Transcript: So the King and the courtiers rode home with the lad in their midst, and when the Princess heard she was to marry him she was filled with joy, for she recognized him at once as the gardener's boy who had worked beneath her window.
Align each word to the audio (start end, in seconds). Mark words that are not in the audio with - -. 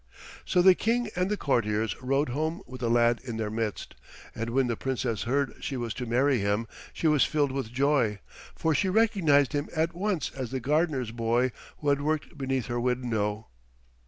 So 0.45 0.63
the 0.63 0.73
King 0.73 1.11
and 1.15 1.29
the 1.29 1.37
courtiers 1.37 1.95
rode 2.01 2.29
home 2.29 2.63
with 2.65 2.81
the 2.81 2.89
lad 2.89 3.21
in 3.23 3.37
their 3.37 3.51
midst, 3.51 3.93
and 4.33 4.49
when 4.49 4.65
the 4.65 4.75
Princess 4.75 5.25
heard 5.25 5.53
she 5.59 5.77
was 5.77 5.93
to 5.93 6.07
marry 6.07 6.39
him 6.39 6.67
she 6.91 7.05
was 7.05 7.23
filled 7.23 7.51
with 7.51 7.71
joy, 7.71 8.17
for 8.55 8.73
she 8.73 8.89
recognized 8.89 9.53
him 9.53 9.69
at 9.75 9.93
once 9.93 10.31
as 10.31 10.49
the 10.49 10.59
gardener's 10.59 11.11
boy 11.11 11.51
who 11.77 11.89
had 11.89 12.01
worked 12.01 12.35
beneath 12.35 12.65
her 12.65 12.79
window. 12.79 13.49